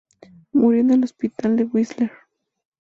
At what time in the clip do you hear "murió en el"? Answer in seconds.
0.51-1.03